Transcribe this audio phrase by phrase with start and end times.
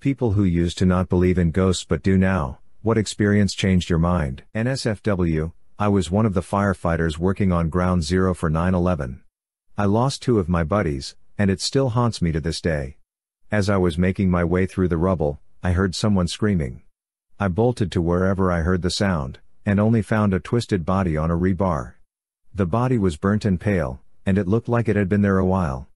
[0.00, 3.98] People who used to not believe in ghosts but do now, what experience changed your
[3.98, 4.44] mind?
[4.54, 9.22] NSFW, I was one of the firefighters working on ground zero for 9 11.
[9.76, 12.98] I lost two of my buddies, and it still haunts me to this day.
[13.50, 16.82] As I was making my way through the rubble, I heard someone screaming.
[17.40, 21.32] I bolted to wherever I heard the sound, and only found a twisted body on
[21.32, 21.94] a rebar.
[22.54, 25.44] The body was burnt and pale, and it looked like it had been there a
[25.44, 25.88] while.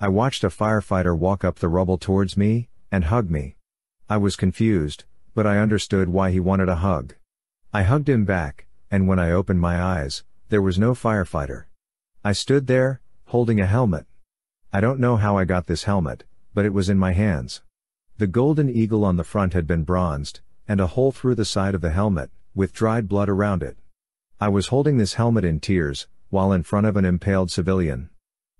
[0.00, 3.56] I watched a firefighter walk up the rubble towards me, and hug me.
[4.08, 5.02] I was confused,
[5.34, 7.16] but I understood why he wanted a hug.
[7.72, 11.64] I hugged him back, and when I opened my eyes, there was no firefighter.
[12.24, 14.06] I stood there, holding a helmet.
[14.72, 16.22] I don't know how I got this helmet,
[16.54, 17.62] but it was in my hands.
[18.18, 20.38] The golden eagle on the front had been bronzed,
[20.68, 23.76] and a hole through the side of the helmet, with dried blood around it.
[24.40, 28.10] I was holding this helmet in tears, while in front of an impaled civilian.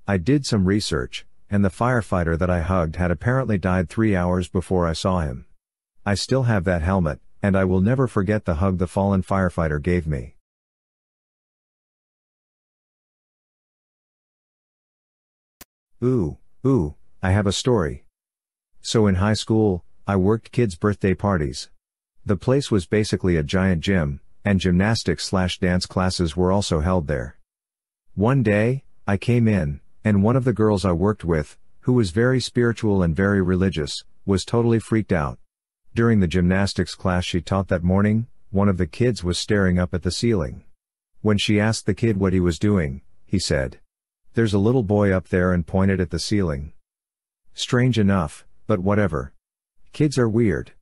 [0.09, 4.48] I did some research, and the firefighter that I hugged had apparently died three hours
[4.48, 5.47] before I saw him.
[6.07, 9.81] I still have that helmet, and I will never forget the hug the fallen firefighter
[9.83, 10.36] gave me.
[16.03, 18.05] Ooh, ooh, I have a story.
[18.83, 21.70] So in high school, I worked kids' birthday parties.
[22.27, 27.06] The place was basically a giant gym, and gymnastics slash dance classes were also held
[27.06, 27.39] there.
[28.14, 32.10] One day, I came in, and one of the girls I worked with, who was
[32.10, 35.38] very spiritual and very religious, was totally freaked out.
[35.94, 39.94] During the gymnastics class she taught that morning, one of the kids was staring up
[39.94, 40.64] at the ceiling.
[41.22, 43.80] When she asked the kid what he was doing, he said,
[44.34, 46.74] There's a little boy up there and pointed at the ceiling.
[47.55, 49.33] Strange enough, but whatever.
[49.92, 50.72] Kids are weird.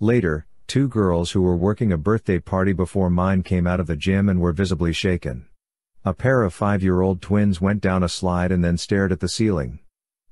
[0.00, 3.96] Later, two girls who were working a birthday party before mine came out of the
[3.96, 5.46] gym and were visibly shaken.
[6.02, 9.80] A pair of five-year-old twins went down a slide and then stared at the ceiling.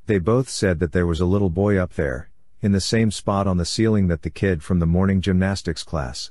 [0.06, 2.30] They both said that there was a little boy up there,
[2.62, 6.30] in the same spot on the ceiling that the kid from the morning gymnastics class.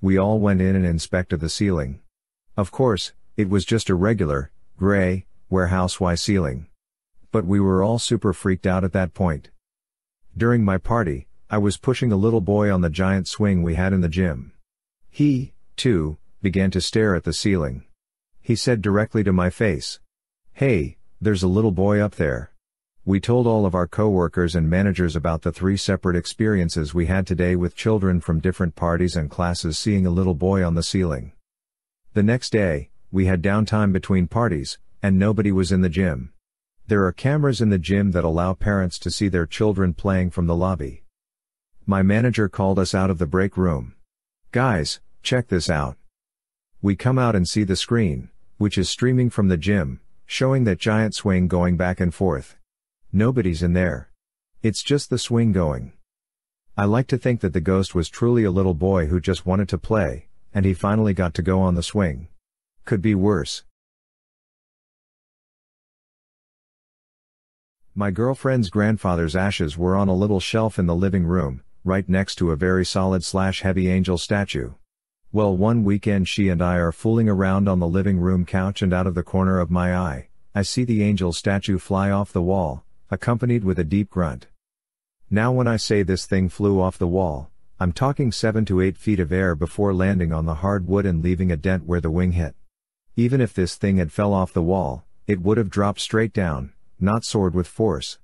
[0.00, 2.00] We all went in and inspected the ceiling.
[2.56, 6.68] Of course, it was just a regular, gray, warehouse Y ceiling.
[7.32, 9.50] But we were all super freaked out at that point.
[10.34, 13.92] During my party, I was pushing a little boy on the giant swing we had
[13.92, 14.52] in the gym.
[15.10, 17.84] He, too, began to stare at the ceiling.
[18.46, 19.98] He said directly to my face.
[20.52, 22.52] Hey, there's a little boy up there.
[23.04, 27.26] We told all of our coworkers and managers about the three separate experiences we had
[27.26, 31.32] today with children from different parties and classes seeing a little boy on the ceiling.
[32.14, 36.32] The next day, we had downtime between parties, and nobody was in the gym.
[36.86, 40.46] There are cameras in the gym that allow parents to see their children playing from
[40.46, 41.02] the lobby.
[41.84, 43.96] My manager called us out of the break room.
[44.52, 45.96] Guys, check this out.
[46.80, 50.78] We come out and see the screen, which is streaming from the gym, showing that
[50.78, 52.56] giant swing going back and forth.
[53.12, 54.10] Nobody's in there.
[54.62, 55.92] It's just the swing going.
[56.76, 59.68] I like to think that the ghost was truly a little boy who just wanted
[59.70, 62.28] to play, and he finally got to go on the swing.
[62.84, 63.64] Could be worse.
[67.94, 72.34] My girlfriend's grandfather's ashes were on a little shelf in the living room, right next
[72.36, 74.72] to a very solid slash heavy angel statue.
[75.36, 78.94] Well, one weekend she and I are fooling around on the living room couch, and
[78.94, 82.40] out of the corner of my eye, I see the angel statue fly off the
[82.40, 84.46] wall, accompanied with a deep grunt.
[85.28, 88.96] Now, when I say this thing flew off the wall, I'm talking 7 to 8
[88.96, 92.32] feet of air before landing on the hardwood and leaving a dent where the wing
[92.32, 92.54] hit.
[93.14, 96.72] Even if this thing had fell off the wall, it would have dropped straight down,
[96.98, 98.18] not soared with force.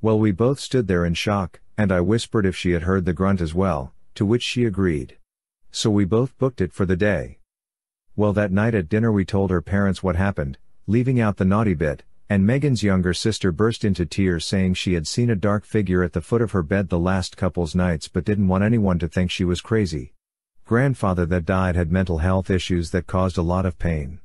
[0.00, 3.12] Well, we both stood there in shock, and I whispered if she had heard the
[3.12, 5.18] grunt as well, to which she agreed.
[5.72, 7.38] So we both booked it for the day.
[8.16, 11.74] Well, that night at dinner we told her parents what happened, leaving out the naughty
[11.74, 16.02] bit, and Megan's younger sister burst into tears saying she had seen a dark figure
[16.02, 19.08] at the foot of her bed the last couple's nights but didn't want anyone to
[19.08, 20.12] think she was crazy.
[20.64, 24.20] Grandfather that died had mental health issues that caused a lot of pain.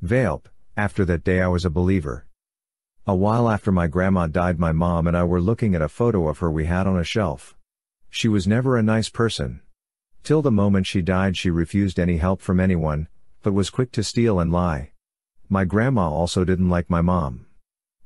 [0.00, 2.26] Valp, after that day I was a believer.
[3.06, 6.28] A while after my grandma died my mom and I were looking at a photo
[6.28, 7.56] of her we had on a shelf.
[8.08, 9.60] She was never a nice person.
[10.22, 13.08] Till the moment she died she refused any help from anyone,
[13.42, 14.92] but was quick to steal and lie.
[15.48, 17.46] My grandma also didn't like my mom.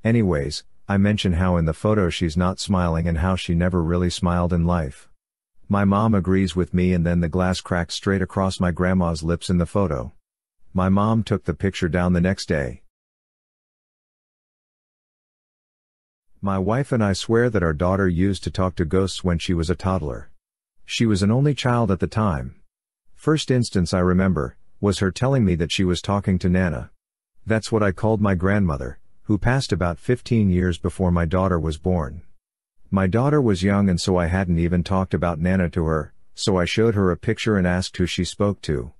[0.04, 4.10] Anyways, I mention how in the photo she's not smiling and how she never really
[4.10, 5.08] smiled in life.
[5.68, 9.48] My mom agrees with me and then the glass cracked straight across my grandma's lips
[9.48, 10.12] in the photo.
[10.74, 12.82] My mom took the picture down the next day.
[16.40, 19.54] My wife and I swear that our daughter used to talk to ghosts when she
[19.54, 20.31] was a toddler.
[20.84, 22.56] She was an only child at the time.
[23.14, 26.90] First instance I remember, was her telling me that she was talking to Nana.
[27.46, 31.79] That's what I called my grandmother, who passed about 15 years before my daughter was
[31.79, 32.23] born.
[32.90, 36.58] My daughter was young and so I hadn't even talked about Nana to her, so
[36.58, 38.93] I showed her a picture and asked who she spoke to.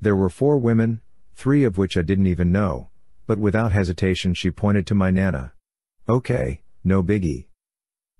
[0.00, 1.00] There were four women,
[1.34, 2.90] three of which I didn't even know,
[3.26, 5.52] but without hesitation she pointed to my Nana.
[6.08, 7.46] Okay, no biggie.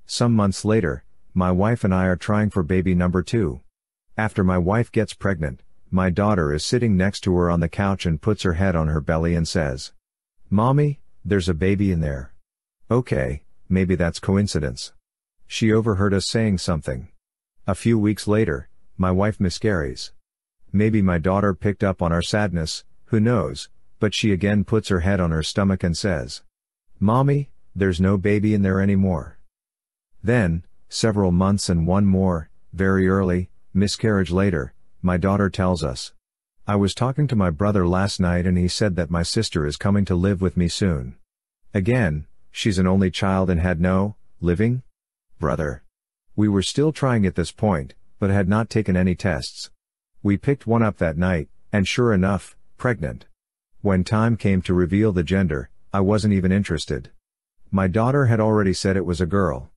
[0.05, 1.05] Some months later,
[1.37, 3.61] my wife and I are trying for baby number two.
[4.17, 8.07] After my wife gets pregnant, my daughter is sitting next to her on the couch
[8.07, 9.93] and puts her head on her belly and says,
[10.49, 12.33] Mommy, there's a baby in there.
[12.89, 14.93] Okay, maybe that's coincidence.
[15.49, 17.09] She overheard us saying something.
[17.67, 20.13] A few weeks later, my wife miscarries.
[20.73, 25.01] Maybe my daughter picked up on our sadness, who knows, but she again puts her
[25.01, 26.43] head on her stomach and says,
[27.01, 29.39] Mommy, there's no baby in there anymore.
[30.23, 36.13] Then, several months and one more, very early, miscarriage later, my daughter tells us.
[36.67, 39.77] I was talking to my brother last night and he said that my sister is
[39.77, 41.17] coming to live with me soon.
[41.75, 44.83] Again, she's an only child and had no, living,
[45.39, 45.83] brother.
[46.37, 49.71] We were still trying at this point, but had not taken any tests.
[50.23, 53.27] We picked one up that night, and sure enough, pregnant.
[53.83, 57.11] When time came to reveal the gender, I wasn't even interested.
[57.71, 59.71] My daughter had already said it was a girl.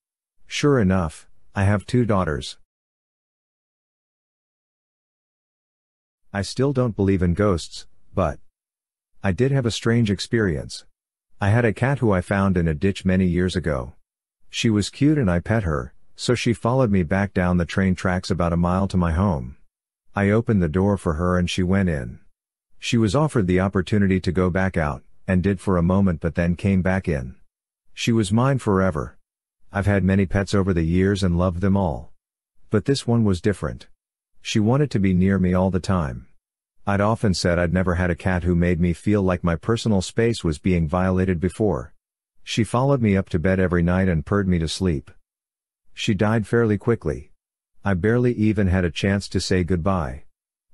[0.47, 2.57] Sure enough, I have two daughters.
[6.33, 7.85] I still don't believe in ghosts,
[8.15, 8.39] but
[9.21, 10.85] I did have a strange experience.
[11.41, 13.93] I had a cat who I found in a ditch many years ago.
[14.49, 17.93] She was cute and I pet her, so she followed me back down the train
[17.93, 19.57] tracks about a mile to my home.
[20.15, 22.19] I opened the door for her and she went in.
[22.79, 26.35] She was offered the opportunity to go back out, and did for a moment but
[26.35, 27.35] then came back in.
[27.93, 29.16] She was mine forever.
[29.71, 32.11] I've had many pets over the years and loved them all.
[32.69, 33.87] But this one was different.
[34.41, 36.27] She wanted to be near me all the time.
[36.85, 40.01] I'd often said I'd never had a cat who made me feel like my personal
[40.01, 41.93] space was being violated before.
[42.43, 45.11] She followed me up to bed every night and purred me to sleep.
[45.93, 47.31] She died fairly quickly.
[47.83, 50.23] I barely even had a chance to say goodbye.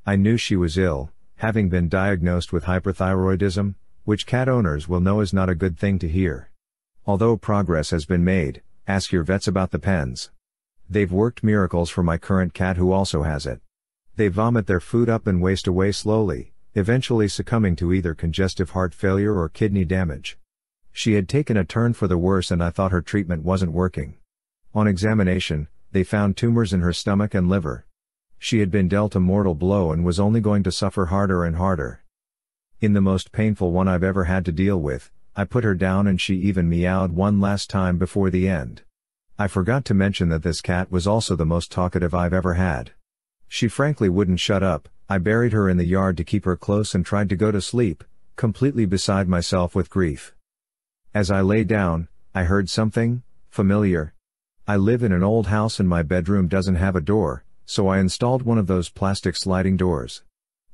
[0.05, 3.73] I knew she was ill, having been diagnosed with hyperthyroidism,
[4.03, 6.51] which cat owners will know is not a good thing to hear.
[7.07, 10.29] Although progress has been made, ask your vets about the pens.
[10.89, 13.61] They've worked miracles for my current cat who also has it.
[14.17, 18.93] They vomit their food up and waste away slowly, eventually succumbing to either congestive heart
[18.93, 20.37] failure or kidney damage.
[20.91, 24.17] She had taken a turn for the worse and I thought her treatment wasn't working.
[24.75, 27.85] On examination, they found tumors in her stomach and liver.
[28.37, 31.55] She had been dealt a mortal blow and was only going to suffer harder and
[31.55, 32.03] harder.
[32.81, 36.07] In the most painful one I've ever had to deal with, I put her down
[36.07, 38.83] and she even meowed one last time before the end.
[39.37, 42.91] I forgot to mention that this cat was also the most talkative I've ever had.
[43.47, 46.93] She frankly wouldn't shut up, I buried her in the yard to keep her close
[46.93, 48.03] and tried to go to sleep,
[48.35, 50.35] completely beside myself with grief.
[51.13, 54.13] As I lay down, I heard something, familiar.
[54.67, 57.99] I live in an old house and my bedroom doesn't have a door, so I
[57.99, 60.23] installed one of those plastic sliding doors.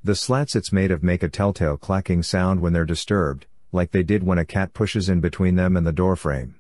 [0.04, 4.04] The slats it's made of make a telltale clacking sound when they're disturbed, like they
[4.04, 6.56] did when a cat pushes in between them and the doorframe.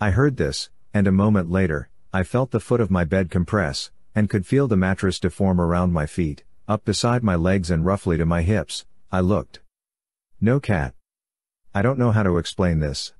[0.00, 3.90] I heard this, and a moment later, I felt the foot of my bed compress,
[4.14, 8.16] and could feel the mattress deform around my feet, up beside my legs and roughly
[8.16, 8.86] to my hips.
[9.10, 9.60] I looked.
[10.40, 10.94] No cat.
[11.74, 13.12] I don't know how to explain this.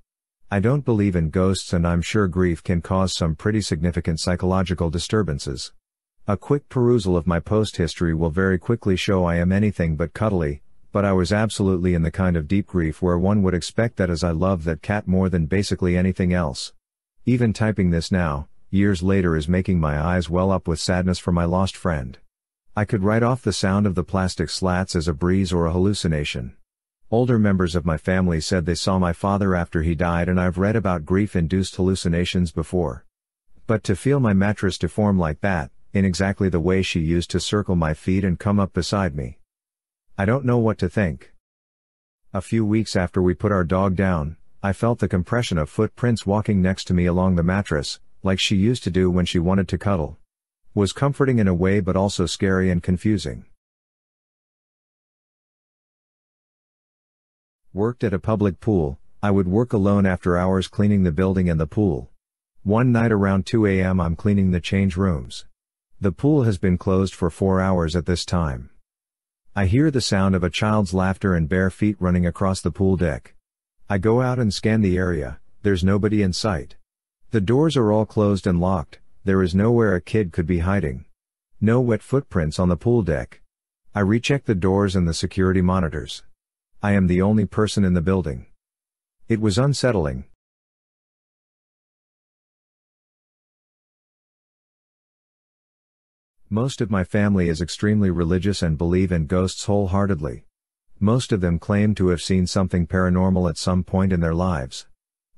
[0.51, 4.91] I don't believe in ghosts and I'm sure grief can cause some pretty significant psychological
[4.91, 5.73] disturbances.
[6.29, 10.15] A quick perusal of my post history will very quickly show I am anything but
[10.15, 10.63] cuddly,
[10.95, 14.11] but I was absolutely in the kind of deep grief where one would expect that
[14.11, 16.73] as I love that cat more than basically anything else.
[17.27, 21.33] Even typing this now, years later is making my eyes well up with sadness for
[21.33, 22.19] my lost friend.
[22.77, 25.73] I could write off the sound of the plastic slats as a breeze or a
[25.73, 26.55] hallucination.
[27.11, 30.59] Older members of my family said they saw my father after he died and I've
[30.59, 33.05] read about grief-induced hallucinations before.
[33.67, 37.41] But to feel my mattress deform like that, in exactly the way she used to
[37.41, 39.39] circle my feet and come up beside me.
[40.17, 41.33] I don't know what to think.
[42.33, 46.25] A few weeks after we put our dog down, I felt the compression of footprints
[46.25, 49.67] walking next to me along the mattress, like she used to do when she wanted
[49.69, 50.19] to cuddle.
[50.73, 53.45] Was comforting in a way but also scary and confusing.
[57.73, 61.59] Worked at a public pool, I would work alone after hours cleaning the building and
[61.59, 62.09] the pool.
[62.63, 64.01] One night around 2 a.m.
[64.01, 65.45] I'm cleaning the change rooms.
[66.01, 68.71] The pool has been closed for four hours at this time.
[69.57, 72.97] I hear the sound of a child's laughter and bare feet running across the pool
[72.97, 73.35] deck.
[73.89, 76.75] I go out and scan the area, there's nobody in sight.
[77.31, 81.05] The doors are all closed and locked, there is nowhere a kid could be hiding.
[81.61, 83.43] No wet footprints on the pool deck.
[83.95, 86.25] I recheck the doors and the security monitors.
[86.83, 88.47] I am the only person in the building.
[89.29, 90.25] It was unsettling,
[96.55, 100.45] Most of my family is extremely religious and believe in ghosts wholeheartedly.
[101.01, 104.87] Most of them claim to have seen something paranormal at some point in their lives.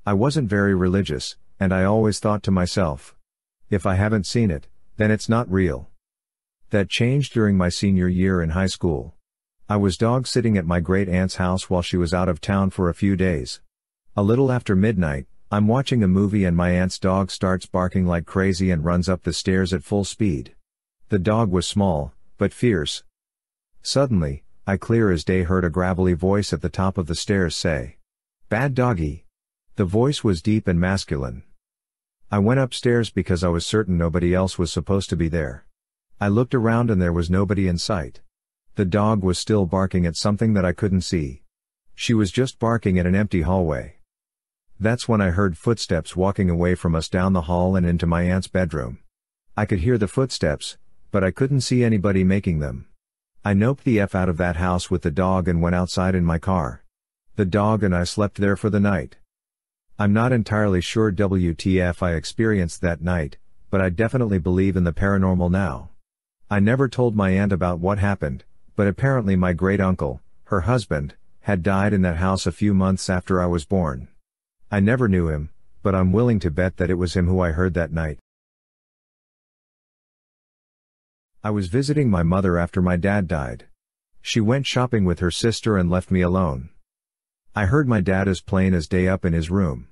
[0.05, 3.15] I wasn't very religious, and I always thought to myself,
[3.71, 5.89] if I haven't seen it, then it's not real.
[6.69, 9.15] That changed during my senior year in high school.
[9.67, 12.69] I was dog sitting at my great aunt's house while she was out of town
[12.69, 13.59] for a few days.
[14.15, 18.27] A little after midnight, I'm watching a movie and my aunt's dog starts barking like
[18.27, 20.53] crazy and runs up the stairs at full speed.
[21.09, 23.03] The dog was small, but fierce.
[23.81, 27.55] Suddenly, I clear as day heard a gravelly voice at the top of the stairs
[27.55, 27.95] say,
[28.49, 29.25] Bad doggy.
[29.77, 31.43] The voice was deep and masculine.
[32.29, 35.65] I went upstairs because I was certain nobody else was supposed to be there.
[36.19, 38.19] I looked around and there was nobody in sight.
[38.75, 41.43] The dog was still barking at something that I couldn't see.
[41.95, 43.95] She was just barking at an empty hallway.
[44.77, 48.23] That's when I heard footsteps walking away from us down the hall and into my
[48.23, 48.99] aunt's bedroom.
[49.55, 50.77] I could hear the footsteps,
[51.11, 52.87] but I couldn't see anybody making them.
[53.43, 56.25] I noped the F out of that house with the dog and went outside in
[56.25, 56.83] my car.
[57.35, 59.17] The dog and I slept there for the night.
[59.99, 63.37] I'm not entirely sure WTF I experienced that night,
[63.69, 65.89] but I definitely believe in the paranormal now.
[66.49, 68.43] I never told my aunt about what happened,
[68.75, 73.09] but apparently my great uncle, her husband, had died in that house a few months
[73.09, 74.07] after I was born.
[74.69, 75.49] I never knew him,
[75.81, 78.19] but I'm willing to bet that it was him who I heard that night.
[81.47, 83.67] I was visiting my mother after my dad died.
[84.21, 86.71] She went shopping with her sister and left me alone.
[87.55, 89.87] I heard my dad as plain as day up in his room.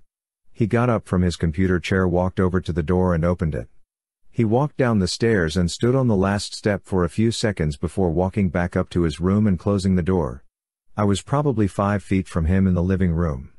[0.51, 3.69] He got up from his computer chair, walked over to the door and opened it.
[4.29, 7.77] He walked down the stairs and stood on the last step for a few seconds
[7.77, 10.43] before walking back up to his room and closing the door.
[10.97, 13.53] I was probably five feet from him in the living room.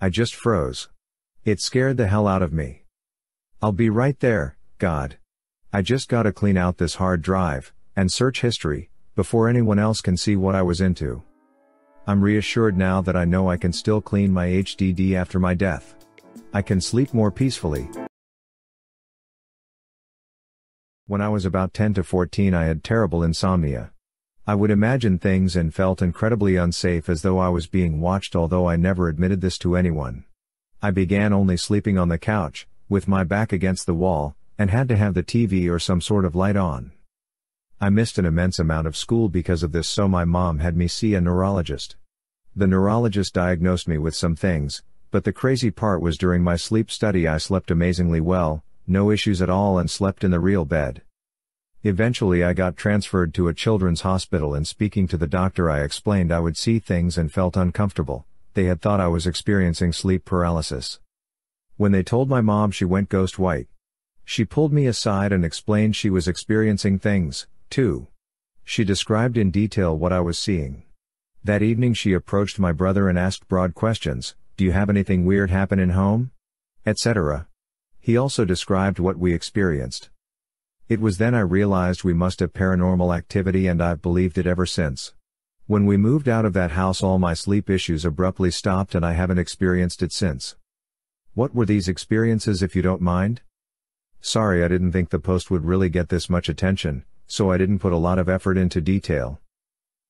[0.00, 0.88] I just froze.
[1.44, 2.86] It scared the hell out of me.
[3.62, 5.18] I'll be right there, God.
[5.74, 10.16] I just gotta clean out this hard drive, and search history, before anyone else can
[10.16, 11.24] see what I was into.
[12.06, 15.96] I'm reassured now that I know I can still clean my HDD after my death.
[16.52, 17.90] I can sleep more peacefully.
[21.08, 23.90] When I was about 10 to 14 I had terrible insomnia.
[24.46, 28.68] I would imagine things and felt incredibly unsafe as though I was being watched although
[28.68, 30.24] I never admitted this to anyone.
[30.80, 34.88] I began only sleeping on the couch, with my back against the wall, and had
[34.88, 36.92] to have the TV or some sort of light on.
[37.80, 40.88] I missed an immense amount of school because of this, so my mom had me
[40.88, 41.96] see a neurologist.
[42.56, 46.90] The neurologist diagnosed me with some things, but the crazy part was during my sleep
[46.90, 51.02] study I slept amazingly well, no issues at all, and slept in the real bed.
[51.82, 56.32] Eventually, I got transferred to a children's hospital, and speaking to the doctor, I explained
[56.32, 58.24] I would see things and felt uncomfortable.
[58.54, 61.00] They had thought I was experiencing sleep paralysis.
[61.76, 63.66] When they told my mom, she went ghost white.
[64.24, 68.08] She pulled me aside and explained she was experiencing things, too.
[68.64, 70.84] She described in detail what I was seeing.
[71.44, 75.50] That evening she approached my brother and asked broad questions, do you have anything weird
[75.50, 76.30] happen in home?
[76.86, 77.46] Etc.
[78.00, 80.10] He also described what we experienced.
[80.88, 84.64] It was then I realized we must have paranormal activity and I've believed it ever
[84.64, 85.12] since.
[85.66, 89.12] When we moved out of that house all my sleep issues abruptly stopped and I
[89.12, 90.56] haven't experienced it since.
[91.34, 93.42] What were these experiences if you don't mind?
[94.26, 97.80] Sorry I didn't think the post would really get this much attention, so I didn't
[97.80, 99.38] put a lot of effort into detail.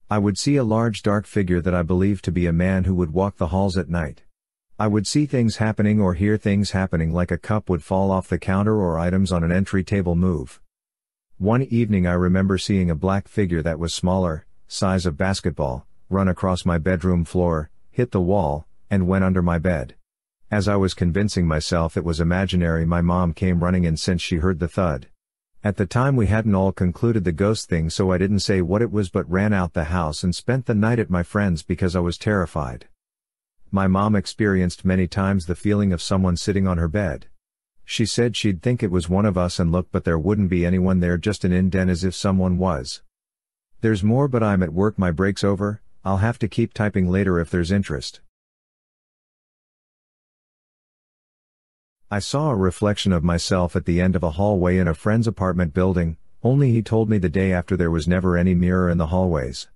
[0.09, 2.95] I would see a large dark figure that I believed to be a man who
[2.95, 4.23] would walk the halls at night.
[4.79, 8.29] I would see things happening or hear things happening like a cup would fall off
[8.29, 10.61] the counter or items on an entry table move.
[11.39, 16.29] One evening I remember seeing a black figure that was smaller, size of basketball, run
[16.29, 19.97] across my bedroom floor, hit the wall, and went under my bed.
[20.55, 24.37] As I was convincing myself it was imaginary, my mom came running in since she
[24.37, 25.09] heard the thud.
[25.65, 28.81] At the time, we hadn't all concluded the ghost thing, so I didn't say what
[28.81, 31.97] it was but ran out the house and spent the night at my friend's because
[31.97, 32.87] I was terrified.
[33.73, 37.27] My mom experienced many times the feeling of someone sitting on her bed.
[37.85, 40.65] She said she'd think it was one of us and look, but there wouldn't be
[40.65, 43.03] anyone there, just an indent as if someone was.
[43.81, 47.41] There's more, but I'm at work, my break's over, I'll have to keep typing later
[47.41, 48.21] if there's interest.
[52.15, 55.27] I saw a reflection of myself at the end of a hallway in a friend's
[55.27, 58.99] apartment building, only he told me the day after there was never any mirror in
[58.99, 59.67] the hallways.